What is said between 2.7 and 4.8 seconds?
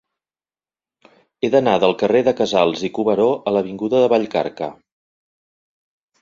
i Cuberó a l'avinguda de Vallcarca.